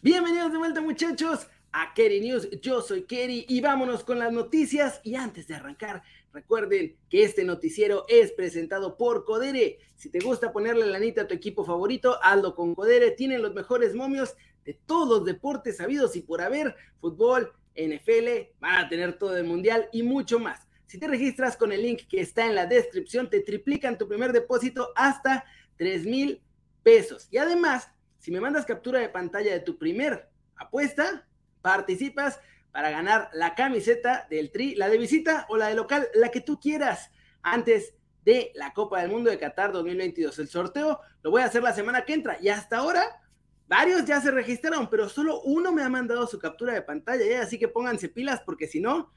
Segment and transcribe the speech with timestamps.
[0.00, 2.48] Bienvenidos de vuelta muchachos a Kerry News.
[2.62, 5.00] Yo soy Kerry y vámonos con las noticias.
[5.02, 9.80] Y antes de arrancar, recuerden que este noticiero es presentado por Codere.
[9.96, 13.10] Si te gusta ponerle la lanita a tu equipo favorito, hazlo con Codere.
[13.10, 18.76] Tienen los mejores momios de todos los deportes sabidos y por haber, fútbol, NFL, van
[18.76, 20.68] a tener todo el mundial y mucho más.
[20.86, 24.32] Si te registras con el link que está en la descripción, te triplican tu primer
[24.32, 25.44] depósito hasta
[25.76, 26.40] 3 mil
[26.84, 27.26] pesos.
[27.32, 31.26] Y además, si me mandas captura de pantalla de tu primer apuesta,
[31.62, 32.40] participas
[32.72, 36.40] para ganar la camiseta del Tri, la de visita o la de local, la que
[36.40, 37.10] tú quieras,
[37.42, 40.38] antes de la Copa del Mundo de Qatar 2022.
[40.38, 43.22] El sorteo lo voy a hacer la semana que entra y hasta ahora
[43.66, 47.38] varios ya se registraron, pero solo uno me ha mandado su captura de pantalla, ¿eh?
[47.38, 49.12] así que pónganse pilas porque si no,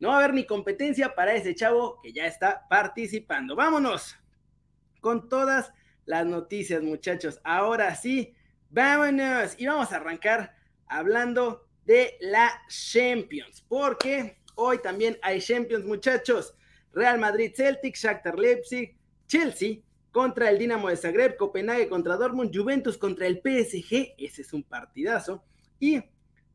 [0.00, 3.54] no va a haber ni competencia para ese chavo que ya está participando.
[3.54, 4.16] Vámonos
[5.00, 5.72] con todas
[6.04, 7.40] las noticias, muchachos.
[7.44, 8.34] Ahora sí,
[8.70, 9.54] vámonos.
[9.58, 10.54] Y vamos a arrancar
[10.86, 16.54] hablando de la Champions, porque hoy también hay Champions, muchachos.
[16.92, 19.78] Real Madrid, Celtic, Shakhtar Leipzig, Chelsea
[20.10, 24.62] contra el Dinamo de Zagreb, Copenhague contra Dortmund, Juventus contra el PSG, ese es un
[24.62, 25.42] partidazo,
[25.80, 26.02] y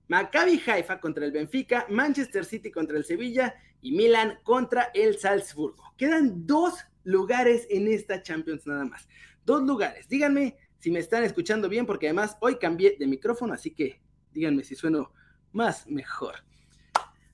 [0.08, 5.96] Maccabi Haifa contra el Benfica, Manchester City contra el Sevilla y Milan contra el Salzburgo.
[5.98, 9.08] Quedan dos lugares en esta Champions nada más
[9.48, 10.08] dos lugares.
[10.10, 14.00] Díganme si me están escuchando bien, porque además hoy cambié de micrófono, así que
[14.34, 15.14] díganme si sueno
[15.54, 16.36] más mejor.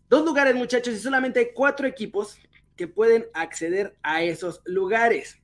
[0.09, 2.38] Dos lugares, muchachos, y solamente hay cuatro equipos
[2.78, 5.41] que pueden acceder a esos lugares.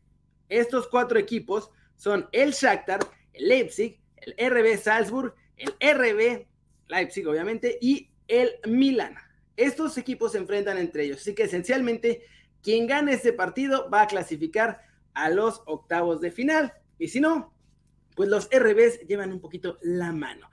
[0.47, 3.00] Estos cuatro equipos son el Shakhtar,
[3.34, 6.45] el Leipzig, el RB Salzburg, el RB
[6.88, 9.16] Leipzig, obviamente, y el Milan.
[9.58, 12.23] Estos equipos se enfrentan entre ellos, así que esencialmente
[12.62, 16.74] quien gane este partido va a clasificar a los octavos de final.
[16.98, 17.54] Y si no,
[18.16, 20.50] pues los RBs llevan un poquito la mano.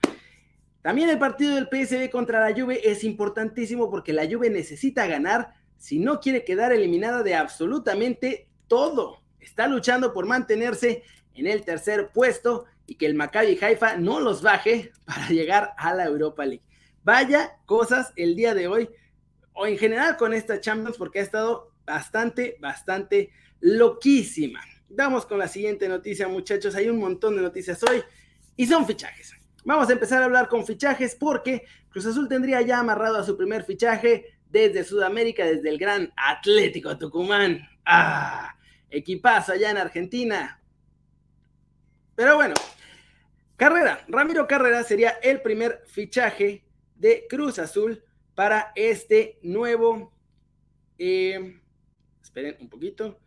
[0.81, 5.53] También el partido del PSV contra la Juve es importantísimo porque la Juve necesita ganar
[5.77, 9.21] si no quiere quedar eliminada de absolutamente todo.
[9.39, 11.03] Está luchando por mantenerse
[11.35, 15.93] en el tercer puesto y que el Maccabi Haifa no los baje para llegar a
[15.93, 16.63] la Europa League.
[17.03, 18.89] Vaya cosas el día de hoy
[19.53, 23.31] o en general con esta Champions porque ha estado bastante, bastante
[23.61, 24.61] loquísima.
[24.89, 26.75] Vamos con la siguiente noticia, muchachos.
[26.75, 28.03] Hay un montón de noticias hoy
[28.55, 29.33] y son fichajes.
[29.63, 33.35] Vamos a empezar a hablar con fichajes porque Cruz Azul tendría ya amarrado a su
[33.35, 37.67] primer fichaje desde Sudamérica, desde el gran Atlético Tucumán.
[37.85, 38.55] ¡Ah!
[38.89, 40.61] Equipazo allá en Argentina.
[42.15, 42.55] Pero bueno,
[43.57, 46.63] Carrera, Ramiro Carrera sería el primer fichaje
[46.95, 48.03] de Cruz Azul
[48.35, 50.13] para este nuevo.
[50.97, 51.59] Eh,
[52.37, 53.19] esperen un poquito.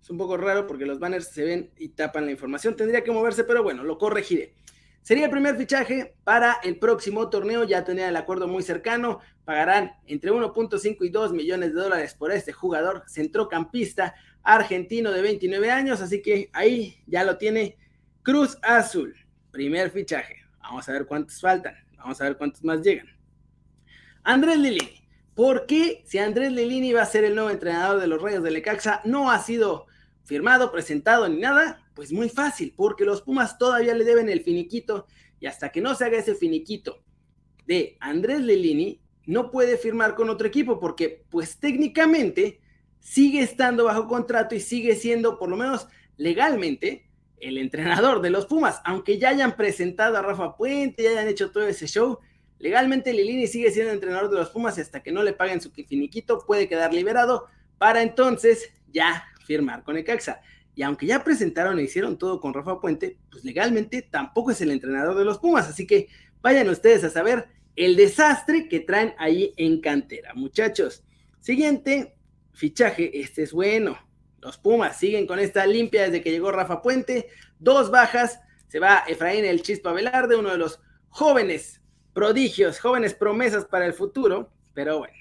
[0.00, 2.76] Es un poco raro porque los banners se ven y tapan la información.
[2.76, 4.54] Tendría que moverse, pero bueno, lo corregiré.
[5.02, 7.64] Sería el primer fichaje para el próximo torneo.
[7.64, 9.20] Ya tenía el acuerdo muy cercano.
[9.44, 15.70] Pagarán entre 1.5 y 2 millones de dólares por este jugador centrocampista argentino de 29
[15.70, 16.00] años.
[16.00, 17.76] Así que ahí ya lo tiene
[18.22, 19.14] Cruz Azul.
[19.50, 20.36] Primer fichaje.
[20.60, 21.74] Vamos a ver cuántos faltan.
[21.96, 23.06] Vamos a ver cuántos más llegan.
[24.24, 25.05] Andrés Lilini.
[25.36, 28.50] ¿Por qué si Andrés Lilini va a ser el nuevo entrenador de los Reyes de
[28.50, 29.84] Lecaxa no ha sido
[30.24, 35.06] firmado, presentado ni nada, pues muy fácil, porque los Pumas todavía le deben el finiquito
[35.38, 37.04] y hasta que no se haga ese finiquito
[37.66, 42.62] de Andrés Lelini, no puede firmar con otro equipo porque pues técnicamente
[42.98, 45.86] sigue estando bajo contrato y sigue siendo por lo menos
[46.16, 47.10] legalmente
[47.40, 51.50] el entrenador de los Pumas, aunque ya hayan presentado a Rafa Puente, ya hayan hecho
[51.50, 52.20] todo ese show,
[52.58, 55.70] legalmente Lilini sigue siendo entrenador de los Pumas y hasta que no le paguen su
[55.70, 57.46] finiquito puede quedar liberado
[57.78, 60.40] para entonces ya firmar con Ecaxa.
[60.74, 64.70] Y aunque ya presentaron e hicieron todo con Rafa Puente, pues legalmente tampoco es el
[64.70, 65.68] entrenador de los Pumas.
[65.68, 66.08] Así que
[66.42, 70.34] vayan ustedes a saber el desastre que traen ahí en cantera.
[70.34, 71.02] Muchachos,
[71.40, 72.14] siguiente
[72.52, 73.98] fichaje, este es bueno.
[74.40, 77.28] Los Pumas siguen con esta limpia desde que llegó Rafa Puente.
[77.58, 81.80] Dos bajas, se va Efraín el Chispa Velarde, uno de los jóvenes
[82.16, 84.50] prodigios, jóvenes promesas para el futuro.
[84.72, 85.18] Pero bueno,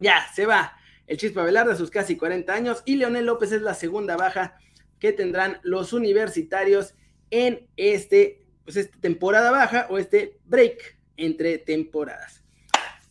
[0.00, 0.76] ya se va
[1.06, 4.58] el Chispa Velarde sus casi 40 años y Leonel López es la segunda baja
[4.98, 6.96] que tendrán los universitarios
[7.30, 12.42] en este, pues esta temporada baja o este break entre temporadas.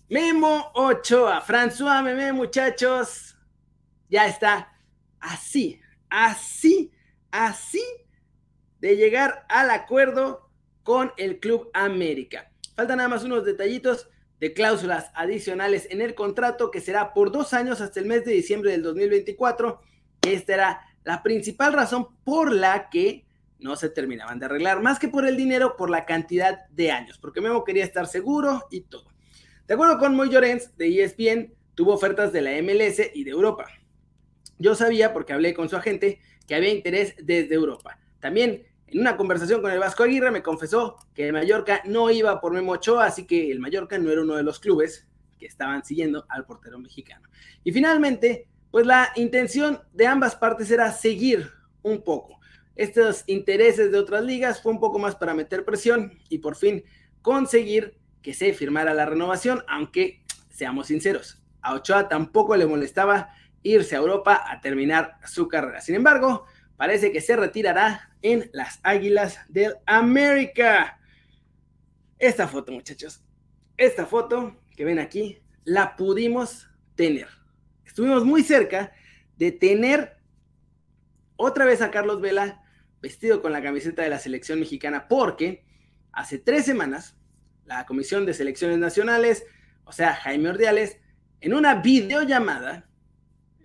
[0.10, 3.38] Memo Ochoa, François Meme, muchachos,
[4.10, 4.78] ya está
[5.22, 5.80] así,
[6.10, 6.92] así,
[7.32, 7.84] así
[8.82, 10.50] de llegar al acuerdo
[10.84, 12.52] con el Club América.
[12.78, 14.08] Faltan nada más unos detallitos
[14.40, 18.34] de cláusulas adicionales en el contrato que será por dos años hasta el mes de
[18.34, 19.82] diciembre del 2024.
[20.22, 23.26] Esta era la principal razón por la que
[23.58, 27.18] no se terminaban de arreglar, más que por el dinero, por la cantidad de años,
[27.18, 29.10] porque Memo quería estar seguro y todo.
[29.66, 33.66] De acuerdo con Moy Llorens de ESPN, tuvo ofertas de la MLS y de Europa.
[34.60, 37.98] Yo sabía, porque hablé con su agente, que había interés desde Europa.
[38.20, 42.40] También en una conversación con el Vasco Aguirre me confesó que el Mallorca no iba
[42.40, 45.08] por Memo Ochoa, así que el Mallorca no era uno de los clubes
[45.38, 47.28] que estaban siguiendo al portero mexicano.
[47.64, 51.52] Y finalmente, pues la intención de ambas partes era seguir
[51.84, 52.40] un poco.
[52.76, 56.84] Estos intereses de otras ligas fue un poco más para meter presión y por fin
[57.22, 63.32] conseguir que se firmara la renovación, aunque seamos sinceros, a Ochoa tampoco le molestaba
[63.64, 65.82] irse a Europa a terminar su carrera.
[65.82, 66.46] Sin embargo,
[66.78, 71.00] parece que se retirará en las Águilas del América.
[72.18, 73.24] Esta foto, muchachos,
[73.76, 77.28] esta foto que ven aquí, la pudimos tener.
[77.86, 78.94] Estuvimos muy cerca
[79.38, 80.18] de tener
[81.36, 82.64] otra vez a Carlos Vela
[83.02, 85.66] vestido con la camiseta de la selección mexicana porque
[86.12, 87.16] hace tres semanas
[87.66, 89.46] la Comisión de Selecciones Nacionales,
[89.84, 91.00] o sea, Jaime Ordiales,
[91.42, 92.88] en una videollamada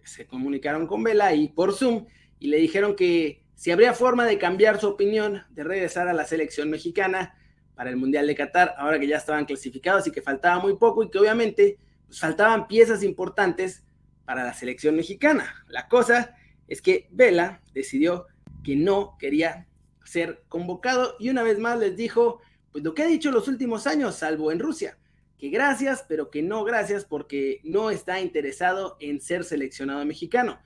[0.04, 2.06] se comunicaron con Vela y por Zoom
[2.42, 6.26] y le dijeron que si habría forma de cambiar su opinión de regresar a la
[6.26, 7.38] selección mexicana
[7.76, 11.04] para el Mundial de Qatar, ahora que ya estaban clasificados y que faltaba muy poco
[11.04, 13.84] y que obviamente pues, faltaban piezas importantes
[14.24, 15.54] para la selección mexicana.
[15.68, 16.34] La cosa
[16.66, 18.26] es que Vela decidió
[18.64, 19.68] que no quería
[20.04, 22.40] ser convocado y una vez más les dijo
[22.72, 24.98] pues lo que ha dicho los últimos años, salvo en Rusia,
[25.38, 30.58] que gracias, pero que no gracias porque no está interesado en ser seleccionado mexicano.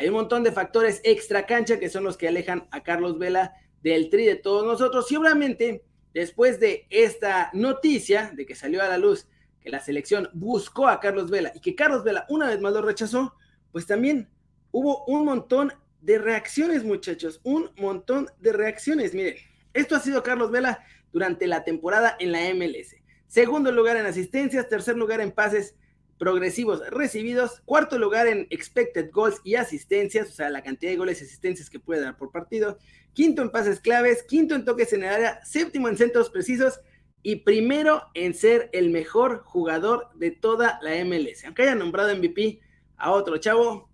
[0.00, 3.52] Hay un montón de factores extra cancha que son los que alejan a Carlos Vela
[3.82, 8.88] del tri de todos nosotros y obviamente después de esta noticia de que salió a
[8.88, 9.28] la luz
[9.60, 12.80] que la selección buscó a Carlos Vela y que Carlos Vela una vez más lo
[12.80, 13.34] rechazó,
[13.72, 14.30] pues también
[14.70, 15.70] hubo un montón
[16.00, 19.12] de reacciones, muchachos, un montón de reacciones.
[19.12, 19.34] Miren,
[19.74, 20.82] esto ha sido Carlos Vela
[21.12, 22.96] durante la temporada en la MLS.
[23.26, 25.74] Segundo lugar en asistencias, tercer lugar en pases
[26.20, 31.22] progresivos recibidos, cuarto lugar en expected goals y asistencias, o sea, la cantidad de goles
[31.22, 32.78] y asistencias que puede dar por partido,
[33.14, 36.80] quinto en pases claves, quinto en toques en el área, séptimo en centros precisos
[37.22, 41.46] y primero en ser el mejor jugador de toda la MLS.
[41.46, 42.60] Aunque haya nombrado MVP
[42.98, 43.88] a otro chavo,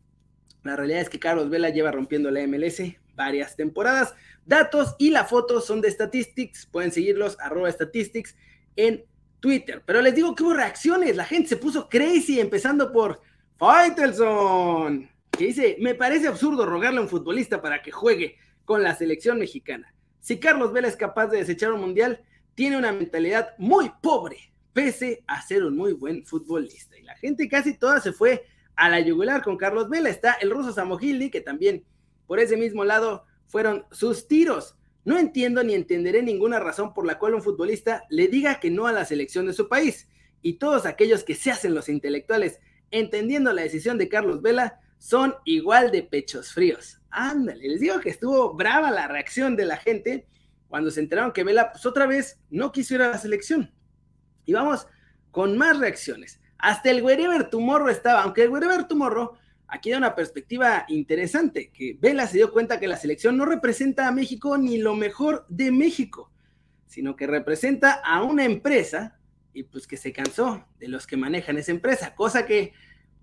[0.64, 2.82] la realidad es que Carlos Vela lleva rompiendo la MLS
[3.14, 4.14] varias temporadas.
[4.44, 6.66] Datos y la foto son de Statistics.
[6.66, 8.34] Pueden seguirlos, arroba Statistics,
[8.74, 9.04] en
[9.46, 9.80] Twitter.
[9.86, 11.14] Pero les digo que hubo reacciones.
[11.14, 13.20] La gente se puso crazy, empezando por
[13.58, 18.96] Faitelson, que dice: Me parece absurdo rogarle a un futbolista para que juegue con la
[18.96, 19.94] selección mexicana.
[20.18, 22.24] Si Carlos Vela es capaz de desechar un mundial,
[22.56, 26.98] tiene una mentalidad muy pobre, pese a ser un muy buen futbolista.
[26.98, 30.10] Y la gente casi toda se fue a la yugular con Carlos Vela.
[30.10, 31.84] Está el ruso Samogildi, que también
[32.26, 34.76] por ese mismo lado fueron sus tiros.
[35.06, 38.88] No entiendo ni entenderé ninguna razón por la cual un futbolista le diga que no
[38.88, 40.08] a la selección de su país.
[40.42, 42.58] Y todos aquellos que se hacen los intelectuales
[42.90, 47.00] entendiendo la decisión de Carlos Vela son igual de pechos fríos.
[47.08, 50.26] Ándale, les digo que estuvo brava la reacción de la gente
[50.66, 53.72] cuando se enteraron que Vela pues otra vez no quiso ir a la selección.
[54.44, 54.88] Y vamos
[55.30, 56.40] con más reacciones.
[56.58, 59.36] Hasta el Wherever Tomorrow estaba, aunque el Wherever Tomorrow
[59.68, 64.06] aquí da una perspectiva interesante, que Vela se dio cuenta que la selección no representa
[64.06, 66.30] a México ni lo mejor de México,
[66.86, 69.18] sino que representa a una empresa
[69.52, 72.72] y pues que se cansó de los que manejan esa empresa, cosa que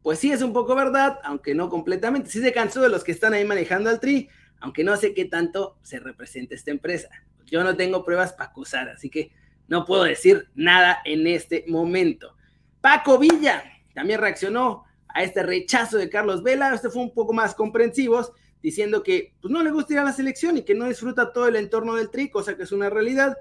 [0.02, 3.14] pues sí es un poco verdad, aunque no completamente, sí se cansó de los que
[3.14, 7.10] están ahí manejando al tri, aunque no sé qué tanto se representa esta empresa.
[7.46, 9.32] Yo no tengo pruebas para acusar, así que
[9.68, 12.36] no puedo decir nada en este momento.
[12.82, 16.74] Paco Villa también reaccionó a este rechazo de Carlos Vela.
[16.74, 20.14] Este fue un poco más comprensivos, diciendo que pues, no le gusta ir a la
[20.14, 23.38] selección y que no disfruta todo el entorno del Tri, cosa que es una realidad,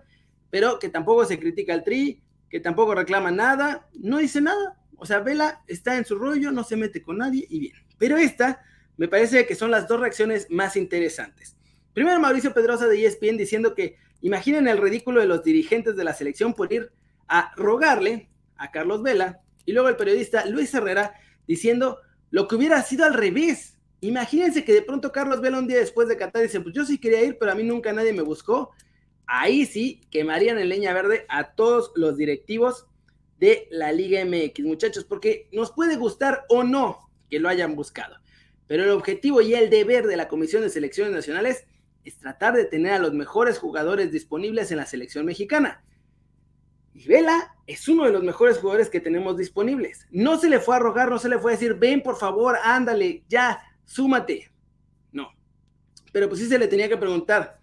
[0.51, 4.77] pero que tampoco se critica al Tri, que tampoco reclama nada, no dice nada.
[4.97, 7.75] O sea, Vela está en su rollo, no se mete con nadie y bien.
[7.99, 8.63] Pero esta
[8.97, 11.57] me parece que son las dos reacciones más interesantes.
[11.95, 16.15] Primero, Mauricio Pedrosa de ESPN diciendo que imaginen el ridículo de los dirigentes de la
[16.15, 16.93] selección por ir
[17.29, 19.41] a rogarle a Carlos Vela.
[19.65, 21.15] Y luego el periodista Luis Herrera
[21.47, 21.99] diciendo
[22.31, 23.79] lo que hubiera sido al revés.
[24.01, 26.99] Imagínense que de pronto Carlos Vela un día después de Qatar dice, pues yo sí
[26.99, 28.71] quería ir, pero a mí nunca nadie me buscó.
[29.27, 32.87] Ahí sí quemarían en leña verde a todos los directivos
[33.39, 38.17] de la Liga MX, muchachos, porque nos puede gustar o no que lo hayan buscado.
[38.67, 41.65] Pero el objetivo y el deber de la Comisión de Selecciones Nacionales
[42.05, 45.83] es tratar de tener a los mejores jugadores disponibles en la selección mexicana.
[46.95, 50.07] Y Vela es uno de los mejores jugadores que tenemos disponibles.
[50.11, 52.57] No se le fue a rogar, no se le fue a decir, ven por favor,
[52.63, 54.53] ándale, ya, súmate.
[55.11, 55.31] No.
[56.13, 57.61] Pero pues sí se le tenía que preguntar,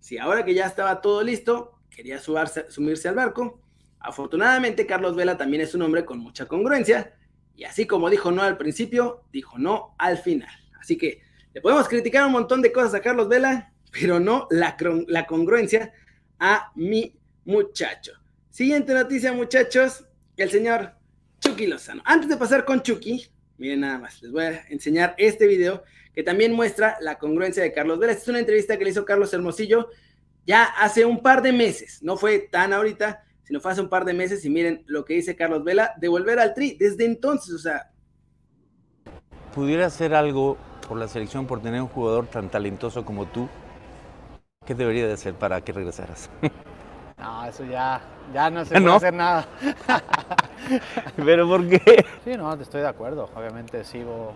[0.00, 3.60] si ahora que ya estaba todo listo, quería sumirse al barco.
[3.98, 7.14] Afortunadamente, Carlos Vela también es un hombre con mucha congruencia,
[7.56, 10.54] y así como dijo no al principio, dijo no al final.
[10.78, 11.22] Así que
[11.54, 14.76] le podemos criticar un montón de cosas a Carlos Vela, pero no la,
[15.08, 15.92] la congruencia
[16.38, 18.12] a mi muchacho.
[18.56, 20.06] Siguiente noticia, muchachos,
[20.38, 20.92] el señor
[21.40, 22.00] Chucky Lozano.
[22.06, 23.26] Antes de pasar con Chucky,
[23.58, 25.84] miren nada más, les voy a enseñar este video
[26.14, 28.14] que también muestra la congruencia de Carlos Vela.
[28.14, 29.90] Es una entrevista que le hizo Carlos Hermosillo
[30.46, 34.06] ya hace un par de meses, no fue tan ahorita, sino fue hace un par
[34.06, 37.52] de meses y miren lo que dice Carlos Vela de volver al Tri desde entonces,
[37.52, 37.90] o sea.
[39.54, 40.56] ¿Pudiera hacer algo
[40.88, 43.50] por la selección por tener un jugador tan talentoso como tú?
[44.64, 46.30] ¿Qué debería de hacer para que regresaras?
[47.26, 48.00] No, eso ya,
[48.32, 49.46] ya no se puede hacer nada.
[51.16, 52.06] ¿Pero por qué?
[52.24, 53.28] Sí, no, estoy de acuerdo.
[53.34, 54.32] Obviamente sigo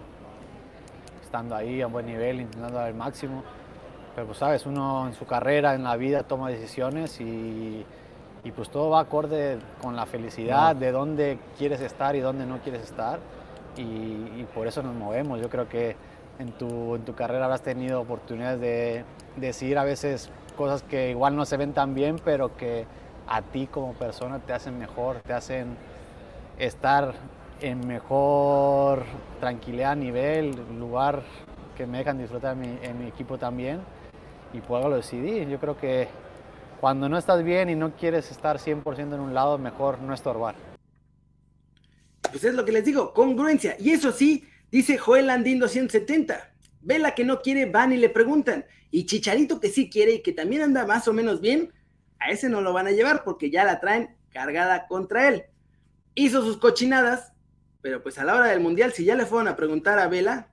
[1.23, 3.45] estando ahí a buen nivel, intentando dar el máximo.
[4.15, 7.87] Pero pues sabes, uno en su carrera, en la vida, toma decisiones y,
[8.43, 12.59] y pues todo va acorde con la felicidad, de dónde quieres estar y dónde no
[12.59, 13.21] quieres estar.
[13.77, 15.41] Y, y, por eso nos movemos.
[15.41, 15.95] Yo creo que
[16.41, 19.05] en tu, en tu carrera habrás tenido oportunidades de
[19.37, 22.87] decidir a veces cosas que igual no se ven tan bien, pero que
[23.29, 25.77] a ti como persona te hacen mejor, te hacen
[26.59, 27.15] estar
[27.61, 29.05] en mejor
[29.39, 31.23] tranquilidad nivel, lugar
[31.77, 33.81] que me dejan disfrutar en mi, equipo también.
[34.53, 35.47] Y por algo lo decidí.
[35.47, 36.09] Yo creo que
[36.81, 40.55] cuando no estás bien y no quieres estar 100% en un lado, mejor no estorbar.
[42.23, 43.77] Pues es lo que les digo, congruencia.
[43.79, 46.53] Y eso sí, dice Joel Andín 270.
[46.83, 48.65] Vela que no quiere, van y le preguntan.
[48.91, 51.73] Y Chicharito que sí quiere y que también anda más o menos bien,
[52.19, 55.45] a ese no lo van a llevar porque ya la traen cargada contra él.
[56.15, 57.33] Hizo sus cochinadas,
[57.81, 60.51] pero pues a la hora del Mundial, si ya le fueron a preguntar a Vela,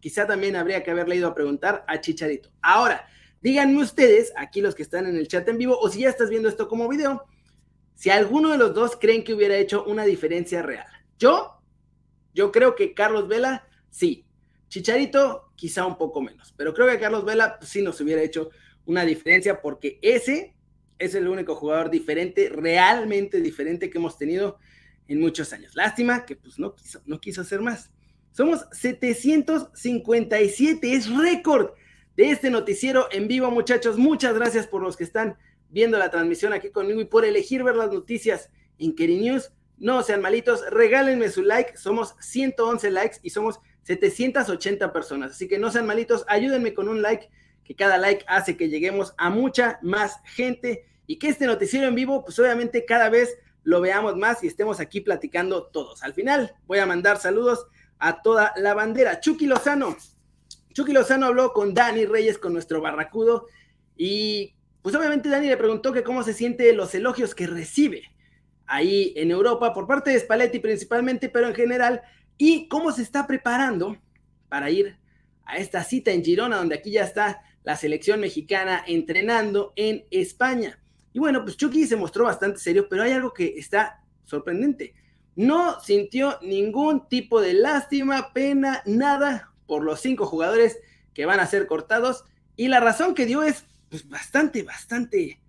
[0.00, 2.50] quizá también habría que haberle ido a preguntar a Chicharito.
[2.60, 3.06] Ahora,
[3.40, 6.30] díganme ustedes, aquí los que están en el chat en vivo, o si ya estás
[6.30, 7.24] viendo esto como video,
[7.94, 10.86] si alguno de los dos creen que hubiera hecho una diferencia real.
[11.18, 11.55] Yo,
[12.36, 14.26] yo creo que Carlos Vela, sí,
[14.68, 18.50] Chicharito, quizá un poco menos, pero creo que Carlos Vela sí nos hubiera hecho
[18.84, 20.54] una diferencia porque ese
[20.98, 24.58] es el único jugador diferente, realmente diferente que hemos tenido
[25.08, 25.74] en muchos años.
[25.74, 27.90] Lástima que pues no quiso, no quiso hacer más.
[28.32, 31.70] Somos 757, es récord
[32.16, 33.96] de este noticiero en vivo, muchachos.
[33.96, 35.38] Muchas gracias por los que están
[35.70, 39.52] viendo la transmisión aquí conmigo y por elegir ver las noticias en Keri News.
[39.78, 41.76] No sean malitos, regálenme su like.
[41.76, 45.32] Somos 111 likes y somos 780 personas.
[45.32, 47.30] Así que no sean malitos, ayúdenme con un like,
[47.64, 51.94] que cada like hace que lleguemos a mucha más gente y que este noticiero en
[51.94, 56.02] vivo, pues obviamente cada vez lo veamos más y estemos aquí platicando todos.
[56.02, 57.66] Al final voy a mandar saludos
[57.98, 59.20] a toda la bandera.
[59.20, 59.96] Chucky Lozano.
[60.72, 63.46] Chucky Lozano habló con Dani Reyes, con nuestro barracudo,
[63.96, 68.04] y pues obviamente Dani le preguntó que cómo se siente los elogios que recibe
[68.66, 72.02] ahí en Europa por parte de Spalletti principalmente, pero en general
[72.38, 73.96] y cómo se está preparando
[74.48, 74.98] para ir
[75.44, 80.78] a esta cita en Girona, donde aquí ya está la selección mexicana entrenando en España.
[81.12, 84.94] Y bueno, pues Chucky se mostró bastante serio, pero hay algo que está sorprendente.
[85.34, 90.78] No sintió ningún tipo de lástima, pena, nada por los cinco jugadores
[91.14, 92.24] que van a ser cortados.
[92.56, 95.40] Y la razón que dio es pues, bastante, bastante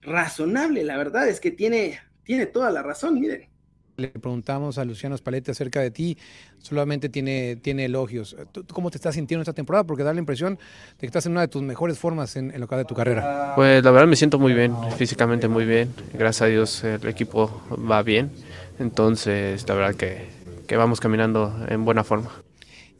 [0.00, 0.84] razonable.
[0.84, 3.48] La verdad es que tiene, tiene toda la razón, miren.
[3.96, 6.18] Le preguntamos a Luciano Spalletti acerca de ti,
[6.58, 8.36] solamente tiene, tiene elogios.
[8.70, 9.84] ¿Cómo te estás sintiendo esta temporada?
[9.84, 12.66] Porque da la impresión de que estás en una de tus mejores formas en, lo
[12.68, 13.54] que va de tu carrera.
[13.54, 15.94] Pues la verdad me siento muy bien, físicamente muy bien.
[16.12, 18.30] Gracias a Dios el equipo va bien.
[18.78, 20.26] Entonces, la verdad que,
[20.66, 22.30] que vamos caminando en buena forma.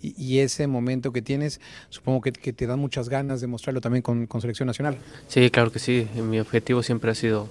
[0.00, 4.02] Y, ese momento que tienes, supongo que, que, te da muchas ganas de mostrarlo también
[4.02, 4.98] con, con, selección nacional.
[5.26, 6.06] Sí, claro que sí.
[6.14, 7.48] Mi objetivo siempre ha sido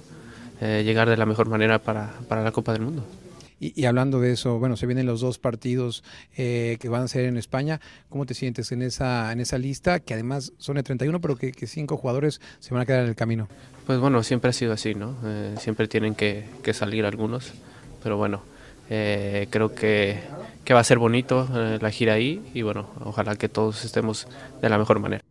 [0.61, 3.05] eh, llegar de la mejor manera para, para la Copa del Mundo.
[3.57, 6.03] Y, hablando de eso, bueno, se vienen los dos partidos
[6.35, 7.79] eh, que van a ser en España.
[8.09, 11.53] ¿Cómo te sientes en esa, en esa lista, que además son de 31, pero que,
[11.65, 13.47] cinco jugadores se van a quedar en el camino?
[13.85, 15.17] Pues bueno, siempre ha sido así, ¿no?
[15.23, 17.53] Eh, siempre tienen que, salir algunos,
[18.03, 18.43] pero bueno,
[18.89, 20.19] eh, creo que,
[20.65, 21.47] que, va a ser bonito
[21.79, 24.27] la gira ahí y bueno, ojalá que todos estemos
[24.61, 25.23] de la mejor manera.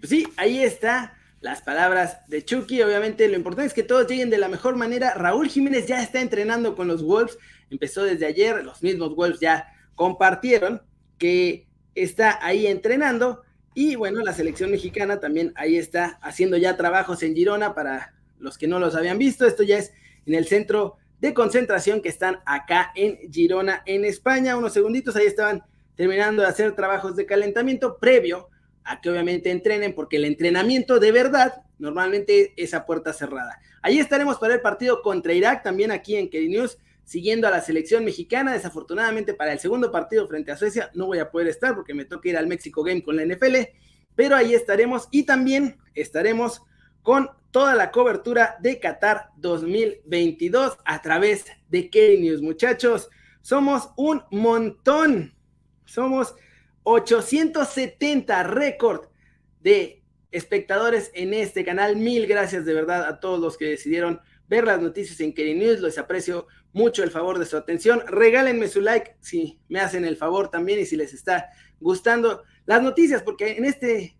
[0.00, 2.80] Pues sí, ahí está las palabras de Chucky.
[2.82, 5.12] Obviamente lo importante es que todos lleguen de la mejor manera.
[5.14, 7.36] Raúl Jiménez ya está entrenando con los Wolves.
[7.68, 8.64] Empezó desde ayer.
[8.64, 10.82] Los mismos Wolves ya compartieron
[11.18, 13.42] que está ahí entrenando.
[13.74, 18.56] Y bueno, la selección mexicana también ahí está haciendo ya trabajos en Girona para los
[18.56, 19.44] que no los habían visto.
[19.44, 19.92] Esto ya es
[20.26, 24.56] en el centro de concentración que están acá en Girona, en España.
[24.56, 25.64] Unos segunditos, ahí estaban
[25.96, 28.48] terminando de hacer trabajos de calentamiento previo
[28.84, 33.60] a que obviamente entrenen, porque el entrenamiento de verdad normalmente es a puerta cerrada.
[33.82, 37.60] Ahí estaremos para el partido contra Irak, también aquí en Keri News, siguiendo a la
[37.60, 38.52] selección mexicana.
[38.52, 42.04] Desafortunadamente para el segundo partido frente a Suecia no voy a poder estar porque me
[42.04, 43.56] toca ir al México Game con la NFL,
[44.14, 46.62] pero ahí estaremos y también estaremos
[47.02, 52.40] con toda la cobertura de Qatar 2022 a través de Keri News.
[52.40, 53.10] Muchachos,
[53.42, 55.34] somos un montón.
[55.84, 56.34] Somos
[56.84, 59.08] 870 récord
[59.60, 61.96] de espectadores en este canal.
[61.96, 65.80] Mil gracias de verdad a todos los que decidieron ver las noticias en Keri News.
[65.80, 68.02] Les aprecio mucho el favor de su atención.
[68.06, 72.82] Regálenme su like si me hacen el favor también y si les está gustando las
[72.82, 74.16] noticias, porque en este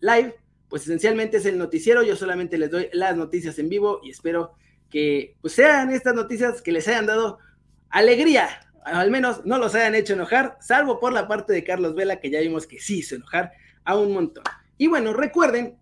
[0.00, 0.36] live,
[0.68, 2.02] pues esencialmente es el noticiero.
[2.02, 4.54] Yo solamente les doy las noticias en vivo y espero
[4.88, 7.38] que pues sean estas noticias que les hayan dado
[7.90, 8.48] alegría
[8.84, 12.30] al menos no los hayan hecho enojar, salvo por la parte de Carlos Vela, que
[12.30, 13.52] ya vimos que sí hizo enojar
[13.84, 14.44] a un montón.
[14.78, 15.78] Y bueno, recuerden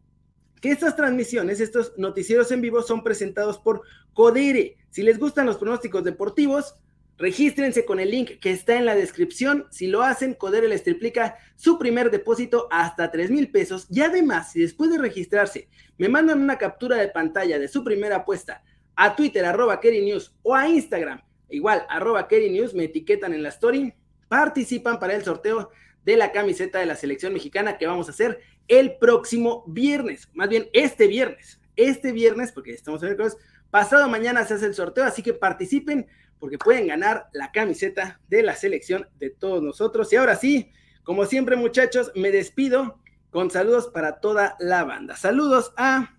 [0.61, 4.77] que estas transmisiones, estos noticieros en vivo son presentados por Codere.
[4.91, 6.75] Si les gustan los pronósticos deportivos,
[7.17, 9.67] regístrense con el link que está en la descripción.
[9.71, 13.87] Si lo hacen, Codere les triplica su primer depósito hasta 3 mil pesos.
[13.91, 18.17] Y además, si después de registrarse me mandan una captura de pantalla de su primera
[18.17, 18.63] apuesta
[18.97, 23.49] a Twitter, arroba News o a Instagram, igual, arroba Kerry News, me etiquetan en la
[23.51, 23.95] story,
[24.29, 25.71] participan para el sorteo
[26.05, 30.49] de la camiseta de la selección mexicana que vamos a hacer el próximo viernes, más
[30.49, 33.37] bien este viernes, este viernes, porque estamos en el jueves,
[33.71, 36.07] pasado mañana se hace el sorteo, así que participen
[36.39, 40.13] porque pueden ganar la camiseta de la selección de todos nosotros.
[40.13, 43.01] Y ahora sí, como siempre muchachos, me despido
[43.31, 45.17] con saludos para toda la banda.
[45.17, 46.19] Saludos a...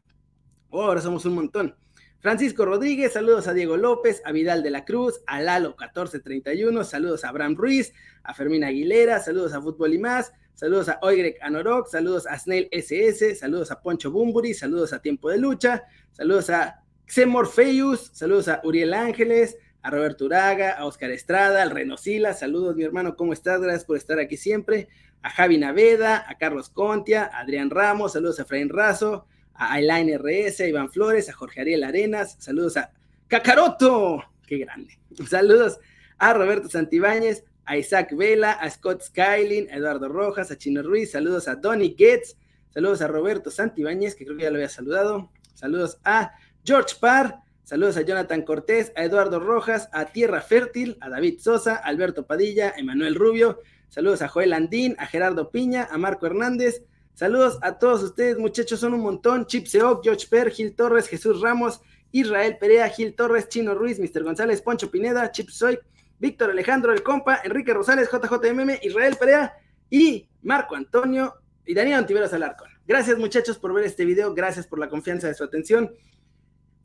[0.70, 1.76] Oh, ahora somos un montón.
[2.22, 7.24] Francisco Rodríguez, saludos a Diego López, a Vidal de la Cruz, a Lalo 1431, saludos
[7.24, 11.88] a Abraham Ruiz, a Fermín Aguilera, saludos a Fútbol y más, saludos a Oigrek Anorok,
[11.88, 16.84] saludos a Snail SS, saludos a Poncho Bumburi, saludos a Tiempo de Lucha, saludos a
[17.08, 22.84] Xemorfeus, saludos a Uriel Ángeles, a Roberto Uraga, a Oscar Estrada, al Renosila, saludos mi
[22.84, 23.62] hermano, ¿cómo estás?
[23.62, 24.90] Gracias por estar aquí siempre,
[25.22, 29.26] a Javi Naveda, a Carlos Contia, a Adrián Ramos, saludos a Efraín Razo,
[29.60, 32.92] a Aileen RS, a Iván Flores, a Jorge Ariel Arenas, saludos a
[33.28, 34.98] Cacaroto, qué grande,
[35.30, 35.80] saludos
[36.18, 41.12] a Roberto Santibáñez, a Isaac Vela, a Scott Skylin, a Eduardo Rojas, a Chino Ruiz,
[41.12, 42.38] saludos a Donny Getz,
[42.74, 46.32] saludos a Roberto Santibáñez, que creo que ya lo había saludado, saludos a
[46.64, 51.76] George Parr, saludos a Jonathan Cortés, a Eduardo Rojas, a Tierra Fértil, a David Sosa,
[51.76, 56.82] Alberto Padilla, a Emanuel Rubio, saludos a Joel Andín, a Gerardo Piña, a Marco Hernández,
[57.20, 59.46] Saludos a todos ustedes, muchachos, son un montón.
[59.46, 61.82] Chip Seok, George Per, Gil Torres, Jesús Ramos,
[62.14, 64.24] Israel Perea, Gil Torres, Chino Ruiz, Mr.
[64.24, 65.78] González, Poncho Pineda, Chip Soy,
[66.18, 69.54] Víctor Alejandro El Compa, Enrique Rosales, JJMM, Israel Perea
[69.90, 71.34] y Marco Antonio
[71.66, 72.70] y Daniel Antiveros Alarcón.
[72.88, 74.34] Gracias, muchachos, por ver este video.
[74.34, 75.94] Gracias por la confianza de su atención.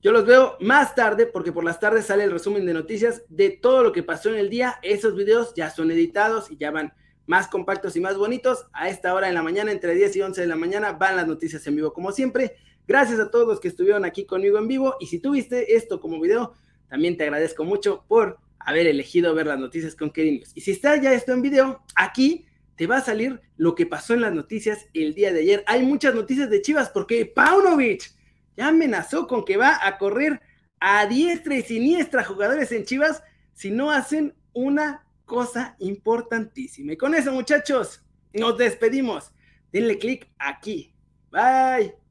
[0.02, 3.50] Yo los veo más tarde porque por las tardes sale el resumen de noticias de
[3.50, 4.80] todo lo que pasó en el día.
[4.82, 6.92] Esos videos ya son editados y ya van
[7.26, 8.66] más compactos y más bonitos.
[8.72, 11.26] A esta hora en la mañana, entre 10 y 11 de la mañana, van las
[11.26, 12.56] noticias en vivo como siempre.
[12.86, 14.96] Gracias a todos los que estuvieron aquí conmigo en vivo.
[15.00, 16.52] Y si tuviste esto como video,
[16.88, 20.52] también te agradezco mucho por haber elegido ver las noticias con News.
[20.54, 24.14] Y si está ya esto en video, aquí te va a salir lo que pasó
[24.14, 25.64] en las noticias el día de ayer.
[25.66, 28.12] Hay muchas noticias de Chivas porque Paunovic
[28.56, 30.40] ya amenazó con que va a correr
[30.80, 33.22] a diestra y siniestra jugadores en Chivas
[33.54, 36.92] si no hacen una cosa importantísima.
[36.92, 39.32] Y con eso, muchachos, nos despedimos.
[39.72, 40.94] Denle clic aquí.
[41.30, 42.03] Bye.